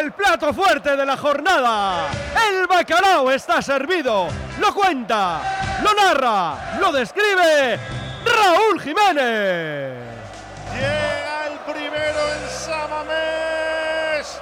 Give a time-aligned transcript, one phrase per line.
[0.00, 2.08] el plato fuerte de la jornada,
[2.48, 4.28] el bacalao está servido.
[4.58, 5.42] Lo cuenta,
[5.82, 7.78] lo narra, lo describe
[8.24, 9.92] Raúl Jiménez.
[10.72, 14.40] Llega el primero en Samamés.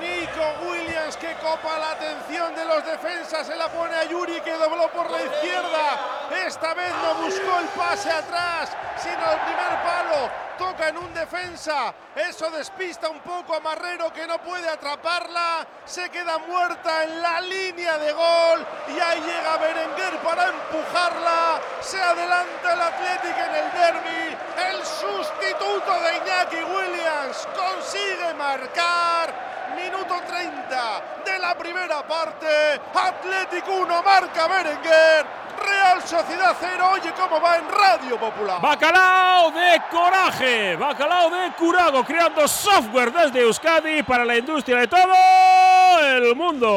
[0.00, 3.46] Nico Williams que copa la atención de los defensas.
[3.46, 6.30] Se la pone a Yuri que dobló por la izquierda.
[6.46, 10.30] Esta vez no buscó el pase atrás, sino el primer palo.
[10.76, 11.94] En un defensa.
[12.16, 15.66] Eso despista un poco a Marrero que no puede atraparla.
[15.84, 18.66] Se queda muerta en la línea de gol.
[18.88, 21.60] Y ahí llega Berenguer para empujarla.
[21.80, 24.36] Se adelanta el Atlético en el derby.
[24.68, 29.32] El sustituto de Iñaki Williams consigue marcar.
[29.76, 32.80] Minuto 30 de la primera parte.
[32.94, 35.43] Atlético 1 marca Berenguer.
[35.64, 36.90] Real Sociedad 0.
[36.92, 38.60] Oye cómo va en Radio Popular.
[38.60, 45.14] Bacalao de coraje, bacalao de curago, creando software desde Euskadi para la industria de todo
[46.00, 46.72] el mundo.